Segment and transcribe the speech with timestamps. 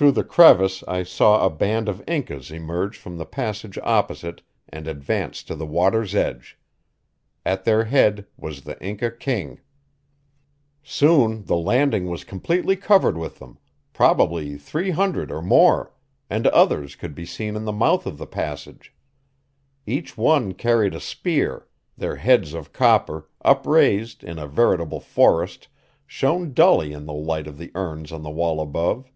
[0.00, 4.88] Through the crevice I saw a band of Incas emerge from the passage opposite and
[4.88, 6.58] advance to the water's edge.
[7.44, 9.60] At their head was the Inca king.
[10.82, 13.58] Soon the landing was completely covered with them
[13.92, 15.92] probably three hundred or more
[16.30, 18.94] and others could be seen in the mouth of the passage.
[19.86, 21.66] Each one carried a spear;
[21.98, 25.68] their heads of copper, upraised in a veritable forest,
[26.06, 29.12] shone dully in the light of the urns on the wall above.